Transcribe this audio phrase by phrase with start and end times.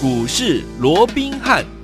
[0.00, 1.77] 股市罗宾汉。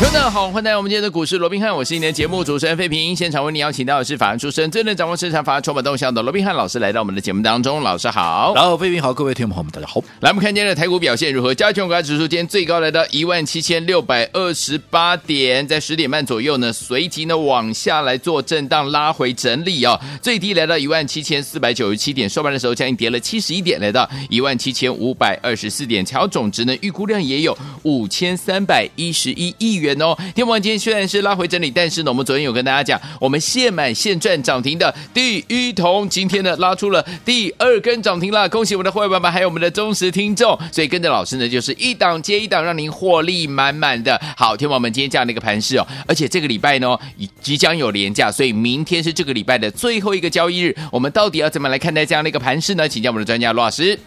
[0.00, 3.16] 大家好，欢迎来到我们今天的股市罗宾汉，我是今天的节目主持人费平。
[3.16, 7.80] 现场为你邀请到的是法案出身、最能掌握市场法案筹码动向的罗宾汉老师，来到我们的节目当中。
[7.80, 10.00] 老师好，然后费平好，各位听众朋友们，大家好。
[10.20, 11.54] 来，我们看今天的台股表现如何？
[11.54, 30.16] 加权股价指数今天最高来到一万七千六百二十八点，在十点半左右呢，随即呢往下来做震荡拉回整理哦，最低来到一万七千四百九十七点，收盘的时候将近跌了七十一点，来到一万七千五百二十四点，成交总值呢预估量也有五千三百一十一亿元元哦。
[30.34, 40.58] 天王今天虽然是拉回整理，但是呢，我们昨天有跟大家讲，我们现买现赚涨停的第一桶，今天呢拉出了第二根涨停了，恭喜我们的会员们，还有我们的忠实听众。
[40.72, 44.18] 所以跟着老师呢，就是一档接一档，让您获利满满的。
[44.36, 46.96] 好，天王们今天这样的一个盘势哦，而且这个礼拜呢，
[47.42, 52.88] 即将有连假，所以明天是这个礼拜的最后一个交易日，我们到底要怎么来看待这样的一个盘势呢？
[52.88, 53.98] 请教我们的专家罗老师。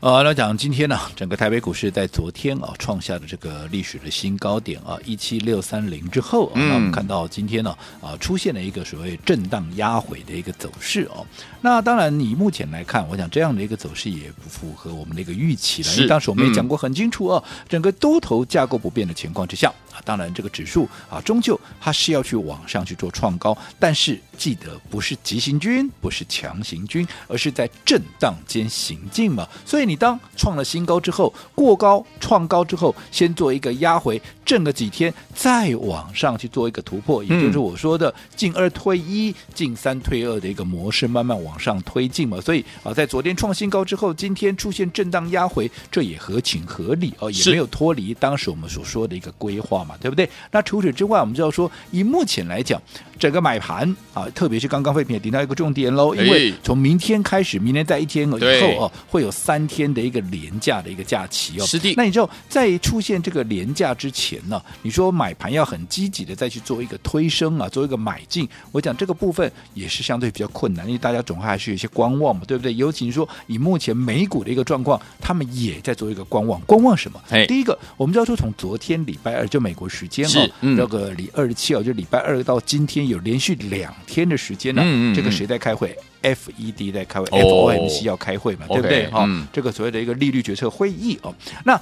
[0.00, 11.26] 呃，来讲今天呢，整个台北股市在昨天啊创下的这个历史的新高点啊一七六三零之后，啊，那我们看到今天呢啊出现了一个所谓震荡压回的一个走势哦。
[11.60, 15.92] 那当然，你目前来看，我想这样的一个走势也不符合我们的一个预期了。
[15.96, 29.87] 因为当时我们也讲过很清楚哦，整个多头架构不变的情况之下啊，当然这个指数啊终究它是要去往上去做创高，但是记得不是急行军，不是强行军，而是在震荡间行进嘛，所以。
[29.88, 42.40] 你当创了新高之后，过高创高之后，先做一个压回，震个几天，再往上去做一个突破，也就是我说的进二退一、进三退二的一个模式，慢慢往上推进嘛。
[42.40, 50.28] 所以啊，在昨天创新高之后，今天出现震荡压回，这也合情合理哦，也没有脱离当时我们所说的一个规划嘛，对不对？
[50.50, 52.80] 那除此之外，我们就要说，以目前来讲，
[53.18, 59.88] 整个买盘啊，特别是刚刚废品也提到一个重点喽，因为从明天开始，明天在一天以后哦，会有三天。
[59.88, 61.94] 的一个廉价的一个假期哦，是的。
[61.96, 72.74] 那你知道在出现这个廉价之前呢，你说买盘要很积极的再去做一个推升啊，做一个买进，我讲这个部分也是相对比较困难，因为大家总还是有一些观望嘛，对不对？
[72.74, 77.18] 尤其是说以目前美股的一个状况，他们也在做一个观望，观望什么？
[77.30, 89.06] 哎，第一个，我们知道说从昨天礼拜二就美国时间哦，这、嗯、个礼二十七号就礼拜二到今天有连续两天的时间呢、啊，嗯嗯嗯这个谁在开会？FED 在开会，FOMC 要开会嘛，对不对？
[89.08, 91.34] 哈、嗯，这个所谓的一个利率决策会议哦。
[91.64, 91.80] 那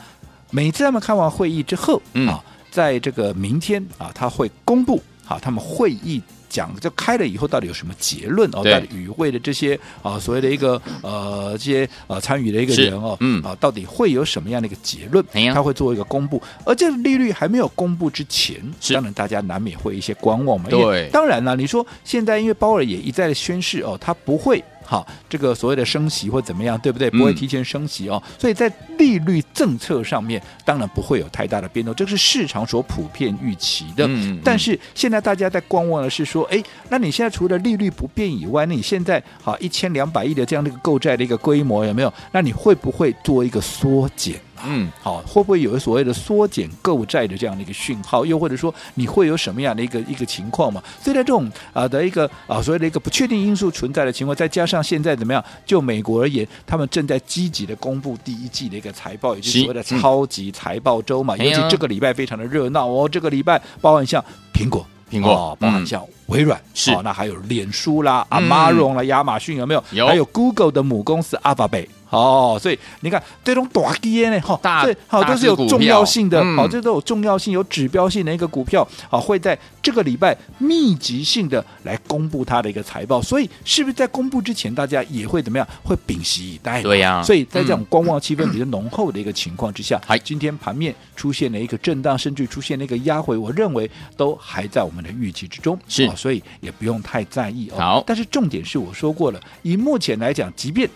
[0.50, 6.22] 每次他们开完会议之后啊，在这个明天啊，他会公布啊，他们会议。
[6.56, 8.64] 讲就开了以后到底有什么结论哦？
[8.64, 15.22] 到底与会的这些啊所谓的一个呃这些呃参与的一个人哦，嗯啊到底会有什么样的一个结论？
[15.52, 18.56] 他会做一个公布，而这个利率还没有公布之前，
[18.94, 20.70] 当然大家难免会一些观望嘛。
[20.70, 24.64] 对，当然了，你说现在因为鲍尔也一再的宣示哦，他不会。
[24.86, 27.10] 好，这个所谓的升息或怎么样，对不对？
[27.10, 34.06] 不会提前升息哦，嗯、所以在利率政策上面，当然不会有太大的变动，这是市场所普遍预期的。
[34.06, 42.12] 嗯嗯、但是现在大家在观望的是说，哎，那你现在除了利率不变以外，那你现在好一千两百亿的这样的一个购债的一个规模有没有？
[42.30, 44.40] 那你会不会做一个缩减？
[44.64, 48.24] 嗯，好，会不会有所谓的缩减购债的这样的一个讯号？
[48.24, 50.82] 又或者说你会有什么样的一个一个情况嘛？
[51.02, 55.44] 所以在这种啊的一个啊所谓的一个不确定因素存在的情况，再加上现在怎么样？
[55.64, 61.36] 就美国而言，他们正在积极的公布第一季的一个财报，也就是所谓的超级财报周嘛。
[61.36, 69.84] 尤其这个礼拜非常的热闹哦，这个礼拜包含像苹果、苹果，哦、包含像微软，是、哦、那还有脸书啦、嗯、Amazon 啦、亚马逊有没有？
[69.92, 71.88] 有，还有 Google 的母公司 Alphabet。
[72.10, 85.66] 哦，所以你看这种大跌呢，哈，大好都是有重要性的，好、嗯，这都有重要性、有指标性的一个股票，好，会在这个礼拜密集性的来公布它的一个财报，所以是不是在公布之前，大家也会怎么样？
[85.82, 86.82] 会屏息以待？
[86.82, 97.78] 对呀、啊，所以在这种观望气氛比较浓厚的一个情况之下，嗯、今天盘面出现了一个震荡，甚至出现了一个压回，我认为都还在我们的预期之中，是，所以也不用太在意哦。
[97.78, 100.88] 好，但是重点是我说过了，以目前来讲，即便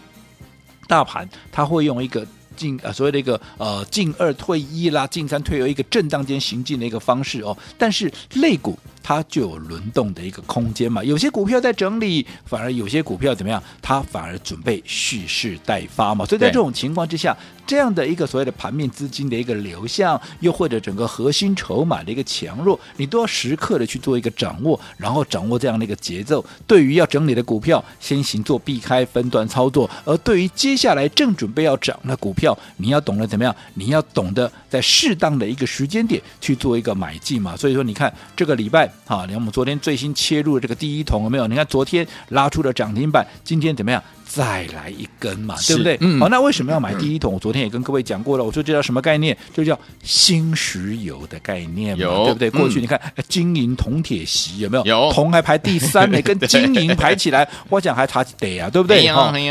[0.91, 2.27] 大盘它会用一个
[2.57, 8.77] 进呃所谓的一个呃进二退一啦，进三退二一个震荡间行进的一个方式哦，但是肋骨
[9.11, 17.37] 它就有轮动的一个空间嘛，有些股票在整理，反而有些股票怎么样，它反而准备蓄势待发嘛，所以在这种情况之下。
[17.67, 26.45] 这样的一个所谓的盘面资金的一个流向，又或者整个核心筹码的一个强弱，你都要时刻的去做一个掌握，然后掌握这样的一个节奏。
[26.67, 33.55] 对于要整理的股票，先行做避开分段操作；而对于接下来正准备要涨的股票，你要懂得怎么样？
[33.75, 37.57] 你要懂得在适当的一个时间点去做一个买进嘛。
[37.57, 41.47] 所以说，你看这个礼拜啊，连我们昨天最新切入的这个第一桶有没有？
[41.47, 44.03] 你看昨天拉出了涨停板，今天怎么样？
[44.33, 45.99] 再来一根嘛，对不对？
[46.01, 47.35] 嗯好，那为什么要买第一桶？
[47.35, 49.37] 我昨天也跟各位讲过了，我说这叫什么概念？
[49.53, 52.49] 就叫新石油的概念嘛，对不对？
[52.49, 54.85] 过去嗯你看哎金银铜铁锡有没有？
[54.85, 59.05] 有铜还排第三呢， 跟金银排起来， 我讲还差得啊，对不对？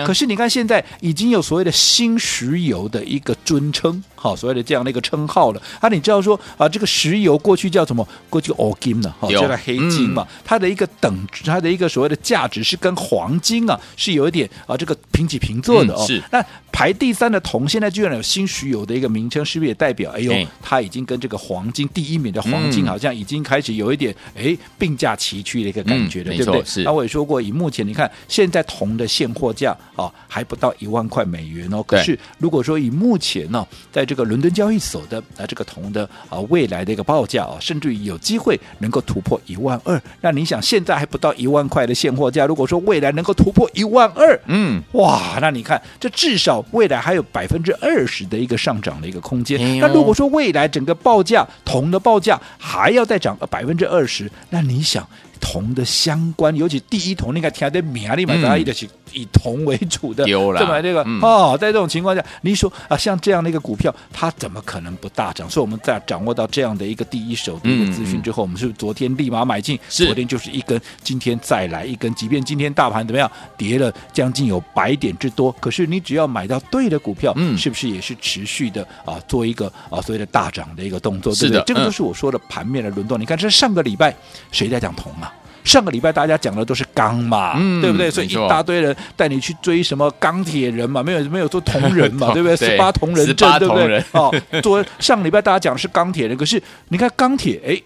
[0.06, 5.62] 可是你看现在已经有所谓的新石油的一个尊称，好，所谓的这样的一个称号了。
[5.82, 8.08] 啊，你知道说啊，这个石油过去叫什么？
[8.30, 10.26] 过去欧金呢，好，有叫做黑金嘛。
[10.46, 16.06] 它的一个等值，它的一个所谓的价值是跟黄金啊是有一点啊这个平起平坐的哦。
[16.06, 26.64] 嗯是那排第三的铜，现在居然有新石油的一个名称，是不是也代表哎呦哎，它已经跟这个黄金第一名的黄金嗯好像已经开始有一点哎并驾齐驱的一个感觉了，嗯对不对？
[26.64, 31.84] 是那我也说过，以目前你看现在铜的现货价啊还不到一万块美元哦。
[31.84, 44.59] 可是如果说以目前呢、在这个伦敦交易所的啊这个铜的啊未来的一个报价啊，甚至于有机会能够突破一万二，那你想现在还不到一万块的现货价，如果说未来能够突破一万二，嗯，
[44.94, 49.80] 哇，那你看，这至少未来还有百分之二十的一个上涨的一个空间。
[49.80, 55.08] 那如果说未来整个报价铜的报价还要再涨百分之二十，那你想
[55.40, 60.82] 铜的相关，尤其第一铜，你看听的名里面，大家一直是以铜为主的，有了对吧？
[60.82, 65.50] 这个、嗯哦，在这种情况下，你说啊，像这样的一个股票，它怎么可能不大涨？
[65.50, 69.80] 所以我们在掌握到这样的一个第一手的一个资讯之后，我们是不是昨天立马买进？
[69.88, 72.14] 昨天就是一根，今天再来一根。
[72.16, 81.34] 即便今天大盘怎么样，跌了将近有百点之多，可是你只要买到对的股票，嗯是不是也是持续的啊，做一个啊所谓的大涨的一个动作？
[81.34, 81.74] 是的对不对？
[81.74, 83.20] 这个嗯就是我说的盘面的轮动。
[83.20, 84.16] 你看，这上个礼拜
[84.52, 85.29] 谁在讲铜啊？
[85.64, 88.10] 上个礼拜大家讲的都是钢嘛，嗯对不对？
[88.10, 92.56] 所以一大堆人带你去追什么钢铁人嘛，没有没有做铜人嘛， 对不对？
[92.56, 94.04] 十八铜人阵，18对不对？
[94.12, 97.82] 哦，昨上个礼拜大家讲的是钢铁人，可是你看钢铁，哎。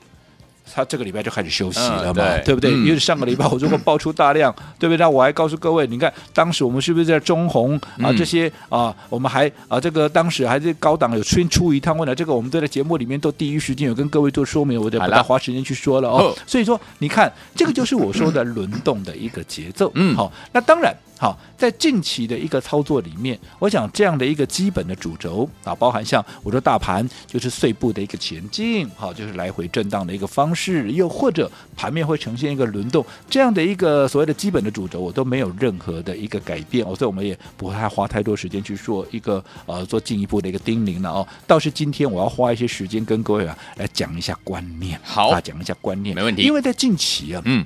[0.73, 2.71] 他这个礼拜就开始休息了嘛，嗯对不对？
[2.71, 4.97] 嗯因为上个礼拜我如果爆出大量， 对不对？
[4.97, 16.35] 那我还告诉各位，你看当时我们是不是在中红啊嗯这些啊，我们还啊这个当时还是高档有出出一趟问了，这个我们都在节目里面都第一时间有跟各位做说明，我就不好了大花时间去说了哦哦。
[16.47, 19.91] 所以说，你看这个就是我说的轮动的一个节奏。
[19.95, 20.95] 嗯好，那当然。
[21.19, 41.25] 好，在近期的一个操作里面，我想这样的一个基本的主轴啊，包含像我说大盘就是碎步的一个前进，好，就是来回震荡的一个方式，又或者盘面会呈现一个轮动，这样的一个所谓的基本的主轴，我都没有任何的一个改变哦，所以我们也不会花太多时间去做一个呃做进一步的一个叮咛了哦。
[41.47, 47.65] 倒是今天我要花一些时间跟各位啊来讲一下观念，好啊，讲一下观念，没问题因为在近期啊，嗯，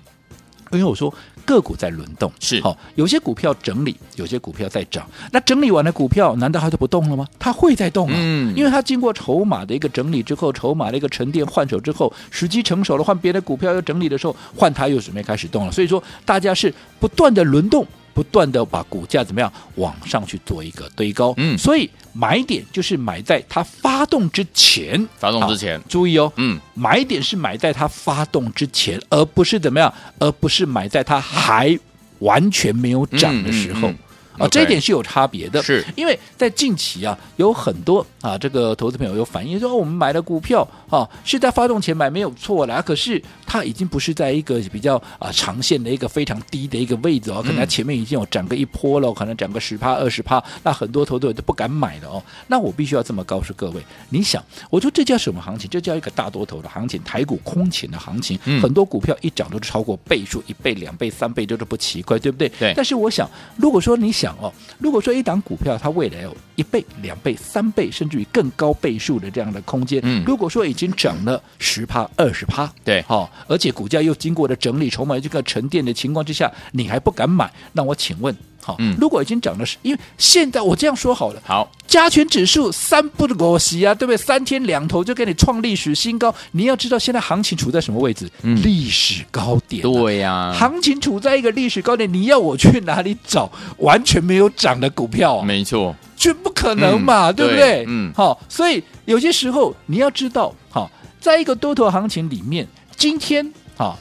[0.72, 1.12] 因为我说
[1.48, 5.08] 个股在轮动，是好、有些股票整理，有些股票在涨。
[5.32, 7.26] 那整理完的股票，难道它就不动了吗？
[7.40, 15.72] 它会在动啊，嗯因为它经过筹码的一个整理之后，筹码的一个沉淀换手之后，时机成熟了，换别的股票要整理的时候，换它又准备开始动了。
[15.72, 17.88] 所以说，大家是不断的轮动。
[18.18, 21.56] 不断的把股价怎么样往上去做一个堆高，嗯。
[21.56, 25.80] 所以买点就是买在它发动之前，发动之前。
[25.88, 31.78] 注意哦，嗯，买点是买在它发动之前，而不是怎么样，而不是买在它还
[32.18, 33.90] 完全没有涨的时候。
[33.90, 33.98] 嗯嗯嗯
[34.38, 52.24] 啊，这一点是有差别的，是因为在近期啊，有很多啊，这个投资朋友有反映说，哦我们买的股票啊是在发动前买没有错啦，可是它已经不是在一个比较啊长线的一个非常低的一个位置哦，可能它前面已经有涨个一波了，可能涨个十趴二十趴，那很多投资者都不敢买了哦。
[52.48, 55.70] 那我必须要这么告诉各位，你想，我说这叫什么行情？
[55.70, 62.50] 这叫一个大多头的行情，台股空前的行情，嗯很多股票一涨都是超过倍数，一倍、两倍、三倍这都是不奇怪，对不对？
[62.60, 78.36] 对但是我想，如果说你想哦，如果说一档股票它未来有一倍、两倍、三倍，甚至于更高倍数的这样的空间，嗯如果说已经涨了十趴、二十趴，对好、而且股价又经过了整理、筹码这个沉淀的情况之下，你还不敢买，那我请问，
[78.68, 84.18] 好、嗯如果已经涨了，因为现在我这样说好了，好，加权指数三不五时啊，对不对？
[84.18, 88.30] 三天两头就给你创历史新高，你要知道现在行情处在什么位置？
[88.42, 89.90] 嗯历史高点、啊。
[89.90, 95.46] 对呀、行情处在一个历史高点，你要我去哪里找完全没有涨的股票、啊？
[95.46, 97.60] 没错，绝不可能嘛，嗯对不对？
[97.60, 103.96] 对嗯好、所以有些时候你要知道，好、在一个多头行情里面，今天啊、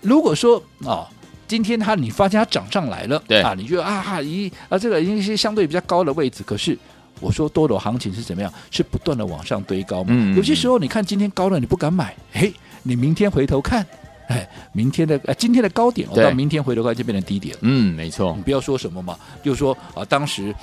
[0.00, 1.08] 如果说啊。
[1.52, 6.78] 今天它你发现它涨上来了，对啊，你觉得啊哈咦啊这个已经是相对比较高的位置，可是
[7.20, 8.50] 我说多头行情是怎么样？
[8.70, 10.06] 是不断的往上堆高嘛。
[10.12, 12.50] 嗯有些时候你看今天高了你不敢买，嘿，
[12.82, 13.86] 你明天回头看，
[14.28, 17.54] 哎，明天的呃今天的高点，我到明天回头看就变成低点。
[17.60, 20.54] 嗯，没错你，不要说什么嘛，就说啊，当时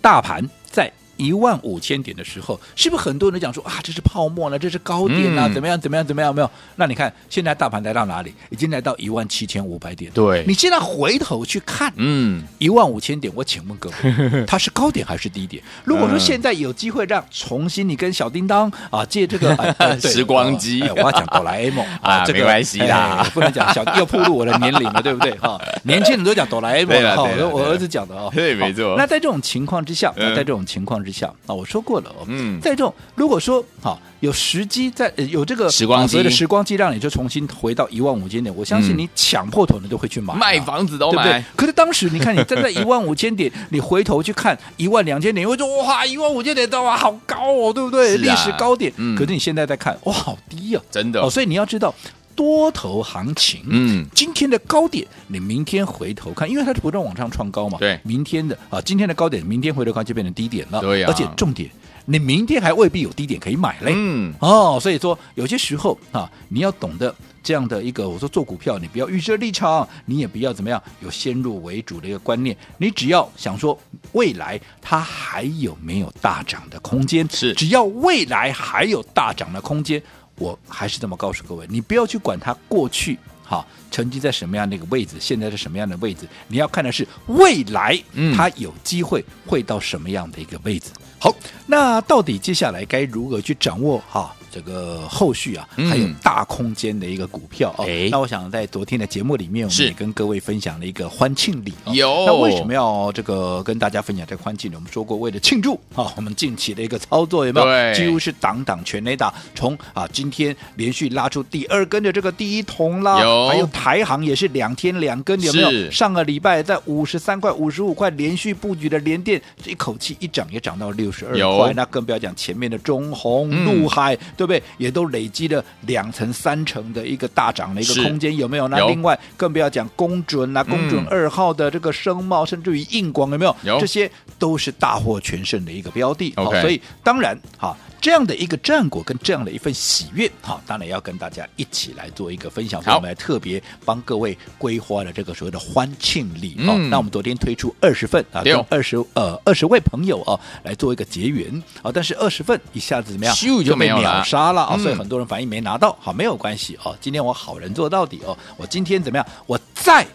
[0.00, 0.88] 大盘在
[1.18, 6.34] 一万五千点的时候，是不是很多人讲说啊，这是泡沫呢，这是高点啊，嗯、怎么样怎么样怎么样？
[6.34, 6.50] 没有？
[6.76, 8.32] 那你看现在大盘来到哪里？
[8.50, 10.10] 已经来到一万七千五百点。
[10.12, 15.62] 对，你现在回头去看，嗯，一万五千点，我请问各位， 它是高点还是低点？
[15.84, 25.32] 如果说现在有机会让重新你跟小叮当啊借这个、 呃、时光机，哎、我要讲哆啦 A 梦 啊，这个、没关系啦、哎，不能讲小又暴露我的年龄了，对不对？
[25.38, 28.94] 哈，年轻人都讲哆啦 A 梦，好，我儿子讲的哦，对，没错。
[28.96, 31.07] 那在这种情况之下，在这种情况之下
[31.46, 41.44] 啊，我说过了哦，嗯，在这种如果说好有时机，在有这个时光机的时光机，让你就重新回到一万五千点，我相信你抢破头你都会去买，卖房子都买，对不对？
[41.56, 48.16] 可是当时你看你站在一万五千点， 你回头去看一万两千点，你会说哇，一万五千点的哇，好高哦，对不对？
[48.18, 48.92] 历史高点。
[49.16, 51.20] 可是你现在在看，哇，好低啊，真的。
[51.20, 51.94] 哦，所以你要知道。
[52.38, 61.68] 多头行情，嗯，今天的高点，你明天回头看，因为它是不断往上创高嘛，对，明天的啊，今天的高点，明天回头看就变成低点了，对呀、啊，而且重点，
[62.04, 73.76] 你明天还未必有低点可以买嘞，嗯，哦，所以说有些时候啊，你要懂得这样的一个，我说做股票，你不要预设立场，你也不要怎么样，有先入为主的一个观念，你只要想说
[74.12, 80.00] 未来它还有没有大涨的空间，是，只要未来还有大涨的空间。
[80.38, 87.98] 我还是这么告诉各位，你不要去管它过去哈，曾经在什么样的一个位置，现在是什么样的位置，你要看的是未来，
[88.36, 90.90] 它有机会会到什么样的一个位置。
[91.18, 91.34] 好，
[91.66, 94.34] 那到底接下来该如何去掌握哈？
[94.50, 97.74] 这个后续啊，还有大空间的一个股票
[98.10, 101.72] 那我想在昨天的节目里面，我们也跟各位分享了一个欢庆礼。
[101.84, 104.74] 那为什么要这个跟大家分享这个欢庆礼？
[104.74, 107.66] 我们说过，为了庆祝啊，我们近期的一个操作有没有？
[107.66, 109.32] 对，几乎是档档全雷打。
[109.54, 115.90] 从啊，今天连续拉出第二根的这个第一桶啦，有，还有台行也是两天两根，有没有？
[115.90, 121.72] 上个礼拜在五十三块、五十五块连续布局的联电，这一口气一涨也涨到六十二块。
[121.74, 124.16] 那更不要讲前面的中红、陆海。
[124.38, 124.62] 嗯对不对？
[124.76, 128.68] 也都累积了两成、三成的一个大涨的一个空间，有没有？
[128.68, 133.56] 那另外更不要讲公准啊，公准二号的这个声茂，甚至于硬广，有没有？
[133.64, 136.32] 有，这些都是大获全胜的一个标的。
[136.36, 137.76] 好，所以当然哈。
[138.00, 142.82] 这样的一个战果跟这样的一份喜悦，好，当然要跟大家一起来做一个分享。
[142.82, 146.54] 所以我们来特别帮各位规划了这个所谓的欢庆礼。
[146.66, 151.50] 哦、嗯，那我们昨天推出二十份啊，跟二十呃二十位朋友啊来做一个结缘
[151.82, 155.96] 啊，但是二十份一下子怎么样咻就没有了，秒杀了啊，所以很多人反应没拿到。
[156.00, 159.26] 好，没有关系哦，今天我好人做到底哦，我今天怎么样？
[159.46, 160.06] 我再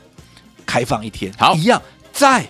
[0.66, 2.48] 开放一天，好，一样再。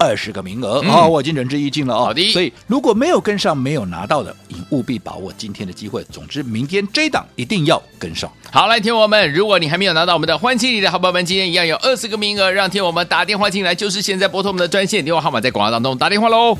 [0.00, 2.06] 二十个名额、嗯、哦，我已经仁至义尽了哦。
[2.06, 6.02] 好的，所以如果没有跟上、没有拿到的，你务必把握今天的机会。
[6.10, 8.32] 总之，明天这档一定要跟上。
[8.50, 16.56] 好，来听我们，如果你还没有拿到我们的欢庆礼的好朋友们，今天一样有二十个名额，让听我们打电话进来，就是现在拨通我们的专线电话号码，在广告当中打电话喽。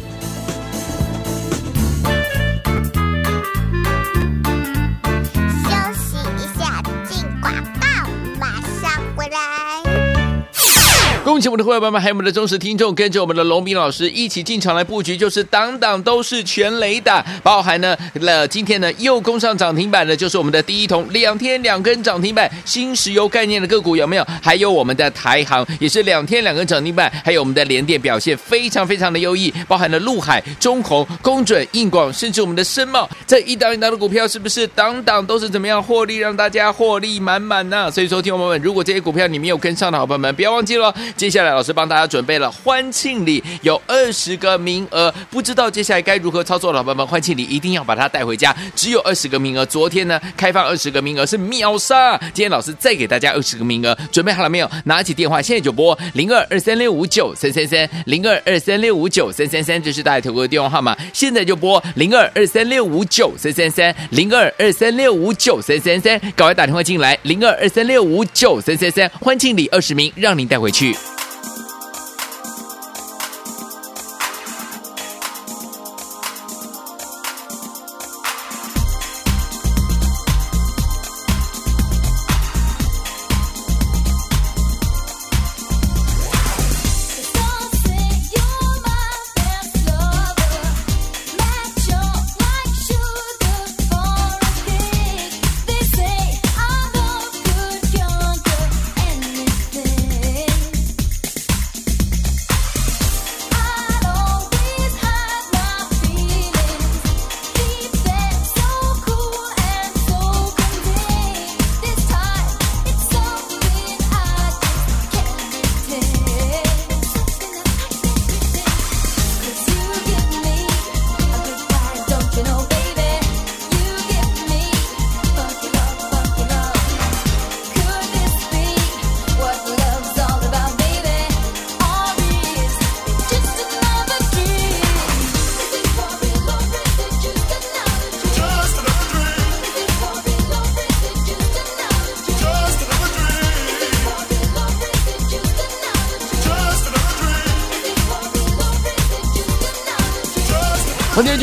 [11.40, 24.26] 恭喜我们的会员们，还有我们的忠实听众，跟着我们的龙斌老师一起进场来布局，就是档档都是全雷打，包含呢了今天呢又攻上涨停板的，就是我们的第一桶，两天两根涨停板，新石油概念的个股有没有？
[24.42, 37.90] 还有我们的台航也是两天两根涨停板，还有我们的联电表现非常非常的优异，包含了陆海、中鸿、工准、硬广，甚至我们的深茂，这一档一档的股票是不是档档都是怎么样获利，让大家获利满满呢？
[37.90, 40.94] 所以说，听众朋友们，如果这些股票你没有跟上的好朋友们，不要忘记了。
[41.16, 49.64] 接接下来，老师帮大家准备了欢庆礼，有二十个名额，不知道接下来该如何操作，老朋友们，欢庆礼一定要把它带回家，只有二十个名额。
[49.64, 54.68] 昨天呢，开放二十个名额是秒杀，今天老师再给大家二十个名额，准备好了没有？
[54.86, 70.92] 拿起电话，现在就拨零二二三六五九三三三零二二三六五九三三三，这是大家投过的电话号码，现在就拨零二二三六五九三三三零二二三六五九三三三，赶快打电话进来，零二二三六五九三三三，欢庆礼二十名，让您带回去。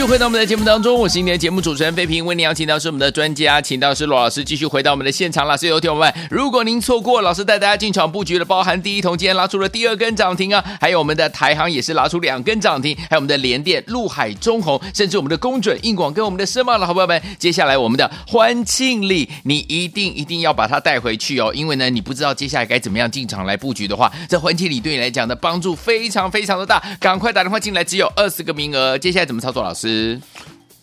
[0.07, 5.57] 回到我们的节目当中，我是今天的节目主持人费平，为您邀请到是我们的专家，请到是罗老师，继续回到我们的现场了。
[5.57, 29.61] 所以有听友们，如果您错过老师带大家进场布局的，包含第一铜今天拉出了第二根涨停啊，还有我们的台航也是拉出两根涨停，还有我们的联电、陆海、中鸿，甚至我们的工准、硬广跟我们的深茂的好朋友们，接下来我们的欢庆礼，你一定一定要把它带回去哦，因为呢，你不知道接下来该怎么样进场来布局的话，这欢庆礼对你来讲的帮助非常非常的大，赶快打电话进来，只有二十个名额，接下来怎么操作？
[29.61, 29.97] 老师。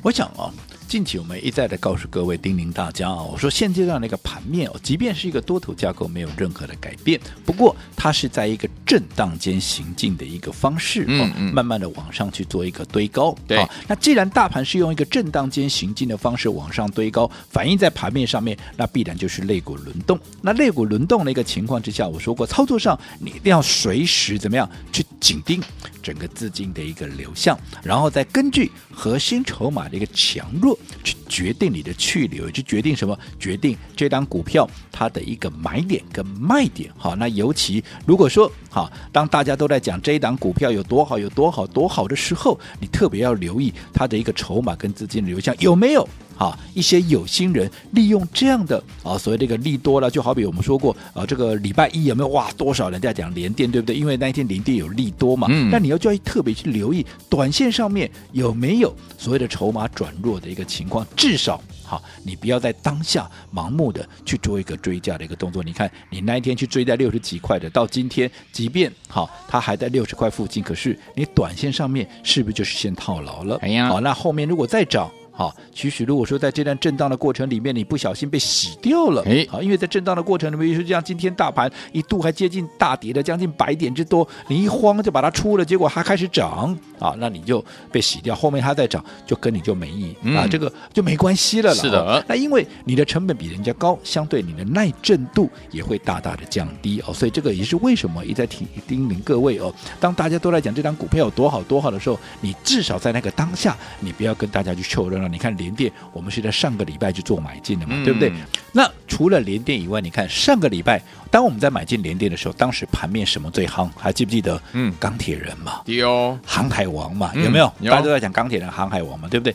[0.02, 0.52] 我想啊。
[0.86, 13.68] 近期我们一再的告诉各位，叮咛大家啊，我说现阶段那个盘面哦，即便是一个多头架构没有任何的改变，不过它是在一个震荡间行进的一个方式，嗯嗯，慢慢的往上去做一个堆高，对、哦。
[13.88, 20.20] 那既然大盘是用一个震荡间行进的方式往上堆高，反映在盘面上面，那必然就是肋骨轮动。
[20.42, 25.60] 那肋骨轮动的一个情况之下，我说过，操作上你一定要随时怎么样去紧盯
[26.04, 30.78] 整个资金的一个流向，然后再根据核心筹码的一个强弱。
[31.02, 33.18] 去决定你的去留，去决定什么？
[33.40, 36.90] 决定这档股票它的一个买点跟卖点。
[36.96, 46.06] 好，那尤其如果说好，当大家都在讲这一档股票有多好、有多好、多好的时候，你特别要留意它的一个筹码跟资金流向有没有。
[46.36, 52.50] 啊，一些有心人利用这样的啊，所谓这个利多了，就好比我们说过啊，这个礼拜一有没有哇？
[52.56, 53.96] 多少人在讲连电，对不对？
[53.96, 55.46] 因为那一天连电有利多嘛。
[55.50, 55.70] 嗯。
[55.70, 65.62] 但你要就要特别去留意短线上面有没有所谓的筹码转弱的一个情况，至少好，你不要在当下盲目的去做一个追价的一个动作。
[65.62, 73.58] 你看，你那一天去追在六十几块的，到今天即便好，它还在六十块附近，可是你短线上面是不是就是先套牢了？
[73.62, 75.10] 哎呀，好，那后面如果再涨。
[75.36, 91.74] 好，其实如果说在这段震荡的过程里面，你不小心被洗掉了，哎，好，因为在震荡的过程里面，比如说像今天大盘一度还接近大跌的将近百点之多，你一慌就把它出了，结果它开始涨，啊，那你就被洗掉，后面它再涨就跟你就没意义、嗯、啊，这个就没关系了了。
[91.74, 105.23] 是的，那因为你的成本比人家高，相对你的耐震度也会大大的降低哦，所以这个也是为什么一再提叮咛各位哦，当大家都在讲这张股票有多好多好的时候，你至少在那个当下，你不要跟大家去凑热闹。
[105.28, 108.32] 你看联电，我们是在上个礼拜就做买进的嘛，嗯、对不对？
[108.72, 113.88] 那除了联电以外，你看上个礼拜，当我们在买进联电的时候，当时盘面什么最夯？
[113.96, 114.60] 还记不记得？
[114.72, 117.66] 嗯，钢铁人嘛，有航海王嘛，有没有？
[117.78, 119.54] 嗯、有大家都在讲钢铁人、航海王嘛，对不对？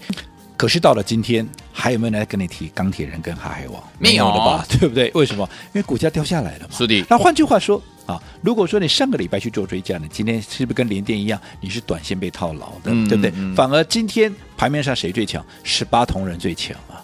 [0.57, 3.81] 可是到了今天，还有没有人来跟你提钢铁人跟航海王？
[3.97, 4.65] 没有了吧？
[4.69, 5.09] 对不对？
[5.13, 5.47] 为什么？
[5.67, 6.75] 因为股价掉下来了嘛。
[6.77, 7.05] 是的。
[7.09, 7.81] 那换句话说。
[8.09, 13.31] 啊，如果说你上个礼拜去做追加呢，今天是不是跟联电一样，你是短线被套牢的，嗯、对不对？
[13.35, 15.45] 嗯、反而今天盘面上谁最强？
[15.63, 16.97] 十八铜人最强啊！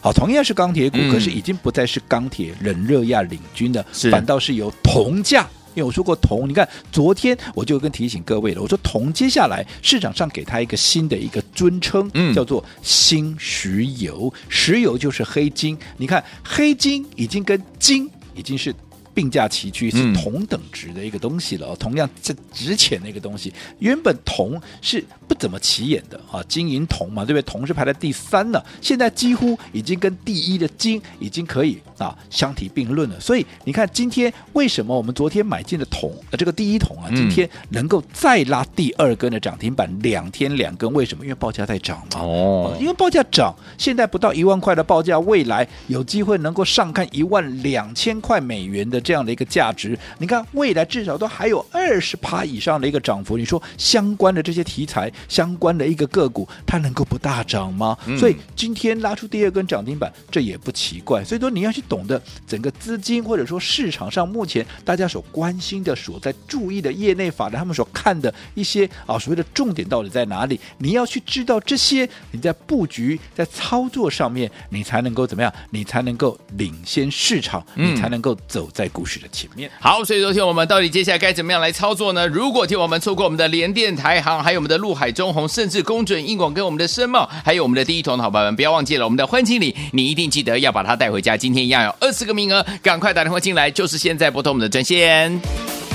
[0.00, 5.48] 好，同样是钢铁股，嗯、可是已经不再是钢铁冷热亚领军的，反倒是由铜价。
[5.74, 15.76] 因为我说过铜，你看昨天我就跟提醒各位了，我说铜接下来市场上给它一个新的一个尊称，嗯、叫做新石油，石油就是黑金。
[15.96, 18.72] 你看黑金已经跟金已经是。
[19.14, 23.52] 并驾齐驱是同等值的一个东西了，嗯、同样这值钱的一个东西。
[23.78, 27.42] 原本铜是不怎么起眼的啊，金银铜嘛，对不对？
[27.42, 33.20] 铜是排在第三了，现在几乎已经跟第一的金已经可以啊相提并论了。
[33.20, 41.24] 所以你看，今天为什么我们昨天买进的铜，呃，这个第一铜啊，今天能够再拉第二根的涨停板，两天两根，为什么？
[41.24, 42.20] 因为报价在涨嘛。
[42.20, 49.01] 哦，因为报价涨，现在不到一万块的报价，未来有机会能够上看一万两千块美元的。
[49.02, 53.36] 这样的一个价值，你看未来至少都还有二十趴以上的一个涨幅。
[53.36, 57.98] 你说相关的这些题材，相关的一个个股，它能够不大涨吗？
[58.06, 61.24] 嗯、所以今天拉出第二根涨停板，这也不奇怪。
[61.24, 70.60] 所以说你要去懂得整个资金或者说市场上目前大家所关心的、所在注意的业内法人他们所看的一些啊所谓的重点到底在哪里？
[70.78, 75.52] 你要去知道这些，你在布局在操作上面，你才能够怎么样？
[75.70, 78.91] 你才能够领先市场，你才能够走在。
[78.92, 82.26] 故事的前面好，所以昨天我们到底接下来该怎么样来操作呢？
[82.28, 91.36] 如果听我们错过我们的联电、台行，还有我们的陆海、中红，甚至工准、英广跟我们的深茂，还有我们的第一桶的好朋友们，不要忘记了我们的欢庆礼，你一定记得要把它带回家。
[91.36, 95.91] 今天一样有二十个名额，赶快打电话进来，就是现在拨通我们的专线。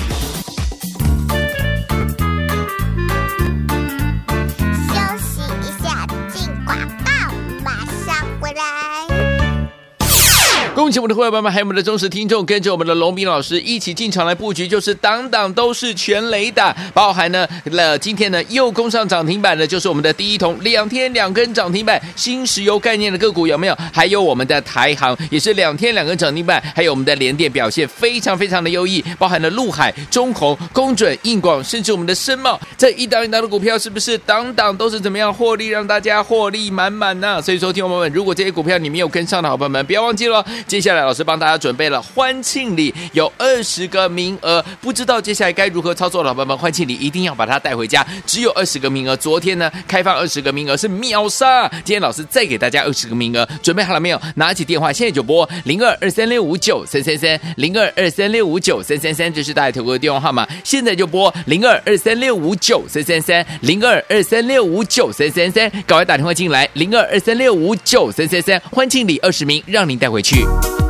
[10.78, 23.76] 恭喜我们的会员朋友们，还有我们的忠实听众，跟着我们的龙斌老师一起进场来布局，就是档档都是全雷打，包含呢了今天呢又攻上涨停板的，就是我们的第一铜，两天两根涨停板，新石油概念的个股有没有？
[23.92, 37.42] 还有我们的台航也是两天两根涨停板，还有我们的联电表现非常非常的优异，包含了陆海、中鸿、工准、硬广，甚至我们的深茂，这一档一档的股票是不是档档都是怎么样获利，让大家获利满满呢？
[37.42, 40.46] 所以说，听众朋友们，如果这些股票你没有跟上的好朋友们，不要忘记了。
[40.68, 49.16] 接下来老师帮大家准备了欢庆礼，有二十个名额，不知道接下来该如何操作的好朋友们，欢庆礼一定要把它带回家，只有二十个名额。
[49.16, 54.20] 昨天呢开放二十个名额是秒杀，今天老师再给大家二十个名额，准备好了没有？
[54.34, 70.44] 拿起电话现在就拨零二二三六五九三三三零二二三六五九三三三，这是大家投过的电话号码，现在就拨零二二三六五九三三三零二二三六五九三三三，赶快打电话进来零二二三六五九三三三，欢庆礼二十名，让您带回去。
[70.62, 70.87] thank you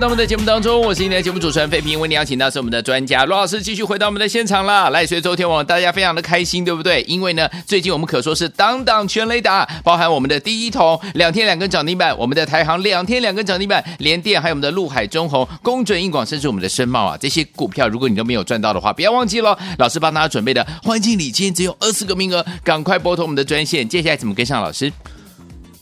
[0.00, 4.88] 到我们的节目当中，我是今天的节目主持人费平，为你邀请到是我们的专家罗老师，继续回到我们的现场啦。
[4.88, 7.02] 来，所以昨天我大家非常的开心，对不对？
[7.02, 23.86] 因为呢，最近我们可说是当当全雷达，包含我们的第一桶两天两根涨停板，我们的台行两天两根涨停板，联电还有我们的陆海、中鸿、工准、应广，甚至我们的深茂啊，这些股票，如果你都没有赚到的话，不要忘记了，老师帮大家准备的欢庆礼，今天只有二十个名额，赶快拨通我们的专线。
[23.86, 24.90] 接下来怎么跟上老师？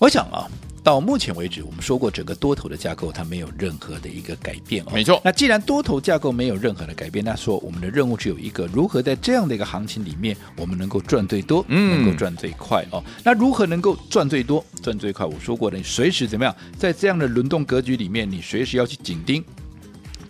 [0.00, 0.48] 我想啊。
[0.88, 4.90] 到目前为止，我们说过整个多头的架构它没有任何的一个改变哦。
[4.90, 5.20] 没错。
[5.22, 13.04] 那既然多头架构没有任何的改变，那说我们的任务只有一个：如何在这样的一个行情里面，我们能够赚最多，嗯，能够赚最快哦。
[13.22, 15.26] 那如何能够赚最多、赚最快？
[15.26, 19.44] 我说过的，你随时怎么样，在这样的轮动格局里面，你随时要去紧盯。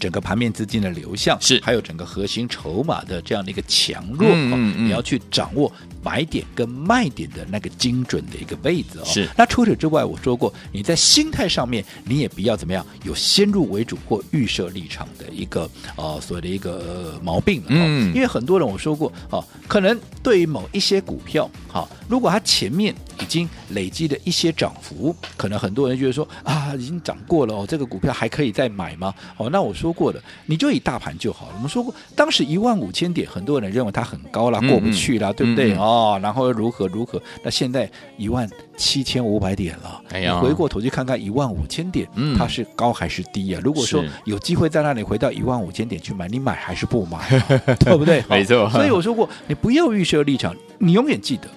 [0.01, 9.05] 整个盘面资金的流向是，还有整个核心筹码的这样的一个强弱，嗯嗯嗯，你要去掌握买点跟卖点的那个精准的一个位置哦。
[9.05, 17.63] 是，那除此之外，我说过，你在心态上面，你也不要怎么样有先入为主或预设立场的一个呃所谓的一个、呃、毛病。
[17.67, 29.13] 嗯，因为很多人我说过啊，可能对于某一些股票，好，如果它前面已经累积了一些涨幅，可能很多人觉得说啊，已经涨过了哦，这个股票还可以再买吗？
[29.37, 29.89] 哦，那我说。
[29.99, 31.55] 过的，你就以大盘就好了。
[31.57, 35.73] 我们说过，当时一万五千点，很多人认为它很高了，过不去了，嗯、对不对？
[35.73, 35.88] 嗯、哦，
[36.23, 37.21] 然后如何如何？
[37.43, 43.61] 那现在一万七千五百点了，哎呀，你回过头去看看一万五千点，嗯、它是高还是低啊？
[43.63, 47.19] 如果说有机会在那里回到一万五千点去买，你买还是不买？
[47.81, 48.23] 对不对？
[48.31, 48.69] 没错。
[48.71, 51.49] 所以我说过，你不要预设立场，你永远记得，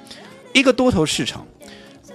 [0.53, 1.45] 一个多头市场，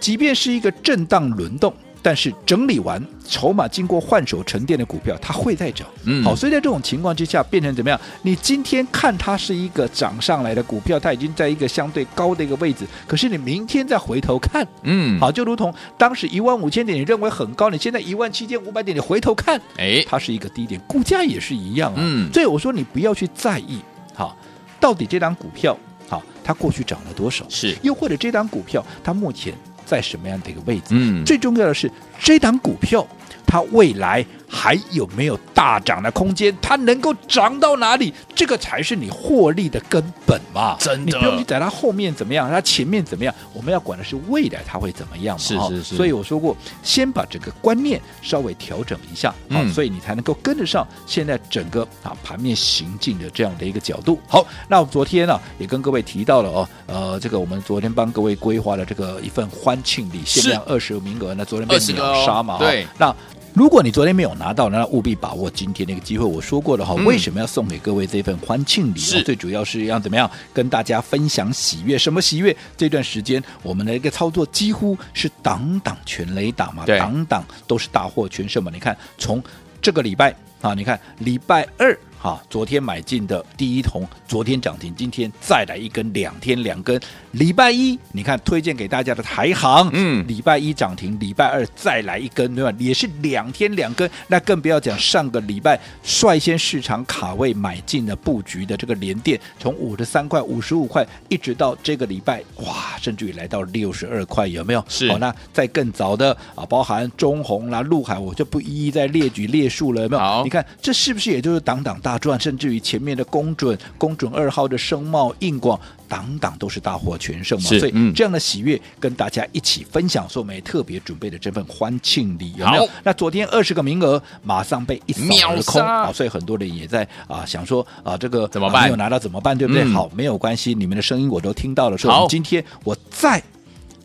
[0.00, 1.72] 即便是一个震荡轮动。
[2.06, 5.88] 但是整理完筹码经过换手沉淀的股票，它会再涨。
[6.04, 8.00] 嗯，好，所以在这种情况之下，变成怎么样？
[8.22, 12.86] 你今天看它是一个涨上来的股票，它已经在一个相对高的一个位置。
[13.08, 21.96] 可是你明天再回头看，嗯，好，就如同当时一万五千点，你认为很高，你现在一万七千五百点，你回头看，哎，它是一个低点，股价也是一样啊。
[21.98, 23.80] 嗯，所以我说你不要去在意，
[24.14, 24.36] 好，
[24.78, 25.76] 到底这张股票，
[26.08, 27.44] 好，它过去涨了多少？
[27.48, 29.52] 是，又或者这张股票它目前
[29.86, 30.88] 在什么样的一个位置？
[30.90, 33.06] 嗯，最重要的是这档股票
[33.46, 34.22] 它未来。
[34.56, 36.56] 还有没有大涨的空间？
[36.62, 38.12] 它能够涨到哪里？
[38.34, 40.76] 这个才是你获利的根本嘛！
[40.80, 43.34] 真的，你不用去在它后面怎么样，它前面怎么样？
[43.52, 45.42] 我们要管的是未来它会怎么样嘛？
[45.42, 45.96] 是是是。
[45.96, 54.18] 所以我说过，先把这个观念稍微调整一下，好、嗯，所以你才能够跟得上现在整个啊盘面行进的这样的一个角度。
[54.26, 62.58] 好，那我们昨天呢、啊、也跟各位提到了哦，呃，这个我们昨天帮各位规划了这个一份欢庆礼，限量二十个名额，那昨天被秒杀嘛？
[62.58, 63.14] 对，那。
[63.56, 66.26] 如果你昨天没有拿到，那务必把握今天的一个机会。
[66.26, 68.98] 我说过了哈，为什么要送给各位这份欢庆礼？
[68.98, 71.96] 是，最主要是要怎么样跟大家分享喜悦？
[71.96, 72.54] 什么喜悦？
[72.76, 78.70] 这段时间我们的一个操作几乎是挡挡全雷打嘛，挡挡都是大获全胜嘛。
[78.70, 79.42] 你看，从
[79.80, 81.98] 这个礼拜啊，你看礼拜二。
[82.26, 87.00] 啊，昨天买进的第一桶，昨天涨停，今天再来一根，两天两根。
[87.30, 92.76] 礼拜一，你看推荐给大家的台行，嗯，礼拜一涨停，礼拜二再来一根，对吧？
[92.78, 94.10] 也是两天两根。
[94.26, 104.84] 那更不要讲上个礼拜率先市场卡位买进的布局的这个联电，从五十三块、五十五块，一直到这个礼拜，哇，甚至于来到六十二块，有没有？
[104.88, 105.08] 是。
[105.12, 110.20] 好，那在更早的啊，包含中红啦、陆海，我就不一一再列举列数了，有没有？
[110.20, 112.15] 好，你看这是不是也就是挡挡大？
[112.18, 117.68] 赚，甚至于前面的公准、公准二号的声茂、硬广，档档都是大获全胜嘛。
[117.68, 122.88] 所以这样的喜悦跟大家一起分享，所以我们也特别准备的这份欢庆礼有没有？
[123.02, 126.12] 那昨天二十个名额马上被一扫而空啊！
[126.12, 128.84] 所以很多人也在啊想说啊这个怎么办？
[128.84, 129.56] 没有拿到怎么办？
[129.56, 129.82] 对不对？
[129.84, 131.98] 嗯、好，没有关系，你们的声音我都听到了。
[131.98, 133.42] 所以今天我再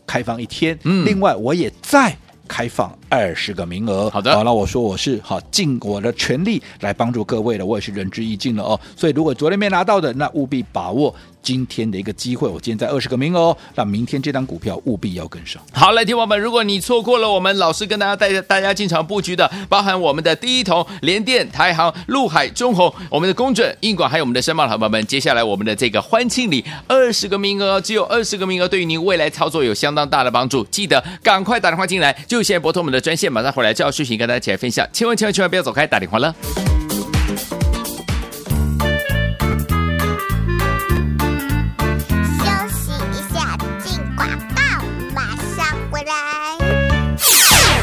[0.06, 2.18] 开放一天，嗯、另外我也再
[2.52, 2.92] 开放。
[3.08, 4.36] 二十个名额，好的。
[4.36, 8.80] 好了，我说我是好尽我的全力来帮助各位的，我也是仁至义尽了哦。
[8.98, 12.48] 所以如果昨天没拿到的，那务必把握今天的一个机会。
[12.48, 15.62] 我今天在二十个名额，那明天这张股票务必要跟上。
[15.74, 30.64] 好，来，听友们，如果你错过了我们老师跟大家带大家进场布局的，包含我们的第一桶、联电、台航、陆海、中鸿，我们的工准、应广，还有我们的申茂的伙伴们，接下来我们的这个欢庆礼二十个名额，只有二十个名额，对于您未来操作有相当大的帮助。
[30.72, 33.02] 记得赶快打电话进来，就现在拨通我们的。
[33.02, 36.36] 专线马上回来，就要视频跟大家一起来分享，千万千万千万不要走开，打电话了。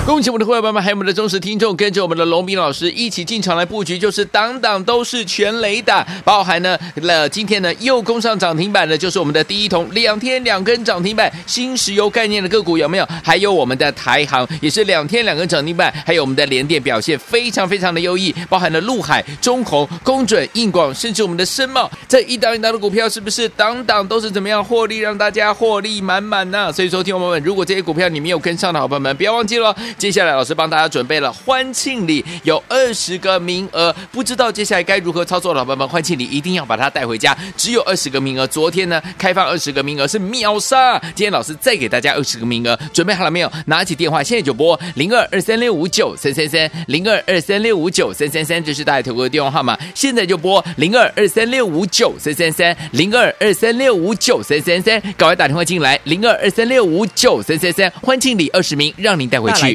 [0.09, 13.07] 恭喜我们的会员朋友们，还有我们的忠实听众，跟着我们的龙斌老师一起进场来布局，就是档档都是全雷打，包含呢，了今天呢又攻上涨停板的，就是我们的第一铜，两天两根涨停板，新石油概念的个股有没有？
[13.23, 26.73] 还有我们的台航也是两天两根涨停板，还有我们的联电表现非常非常的优异，包含了陆海、中鸿、工准、硬广，甚至我们的深茂，这一档一档的股票是不是档档都是怎么样获利，让大家获利满满呢？
[26.73, 29.77] 所以说，听众朋友们，如果这些股票你没有跟上的好朋友们，不要忘记了。
[29.99, 38.47] 接下来，老师帮大家准备了欢庆礼，有二十个名额，不知道接下来该如何操作的，老朋友们，欢庆礼一定要把它带回家，只有二十个名额。
[38.47, 43.51] 昨天呢，开放二十个名额是秒杀，今天老师再给大家二十个名额，准备好了没有？
[43.67, 59.75] 拿起电话，现在就拨零二二三六五九三三三零二二三六五九三三三，这是大家投过的电话号码，现在就拨零二二三六五九三三三零二二三六五九三三三，赶快打电话进来，零二二三六五九三三三，欢庆礼二十名，让您带回去。